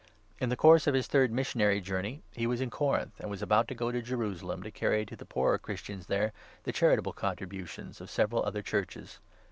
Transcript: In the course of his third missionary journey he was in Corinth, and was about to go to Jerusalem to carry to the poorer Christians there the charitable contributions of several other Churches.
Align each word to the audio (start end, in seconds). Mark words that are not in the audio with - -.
In 0.39 0.49
the 0.49 0.55
course 0.57 0.87
of 0.87 0.95
his 0.95 1.05
third 1.05 1.31
missionary 1.31 1.79
journey 1.79 2.23
he 2.31 2.47
was 2.47 2.59
in 2.59 2.71
Corinth, 2.71 3.19
and 3.19 3.29
was 3.29 3.43
about 3.43 3.67
to 3.67 3.75
go 3.75 3.91
to 3.91 4.01
Jerusalem 4.01 4.63
to 4.63 4.71
carry 4.71 5.05
to 5.05 5.15
the 5.15 5.25
poorer 5.27 5.59
Christians 5.59 6.07
there 6.07 6.33
the 6.63 6.71
charitable 6.73 7.13
contributions 7.13 8.01
of 8.01 8.09
several 8.09 8.43
other 8.43 8.63
Churches. 8.63 9.19